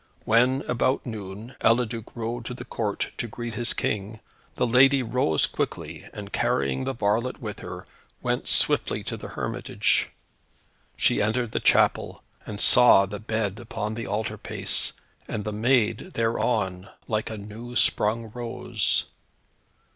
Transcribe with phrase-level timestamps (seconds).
[0.25, 4.19] When, about noon, Eliduc rode to the Court to greet his King,
[4.55, 7.85] the lady rose quickly, and carrying the varlet with her,
[8.19, 10.09] went swiftly to the hermitage.
[10.97, 14.93] She entered the chapel, and saw the bed upon the altar pace,
[15.27, 19.05] and the maiden thereon, like a new sprung rose.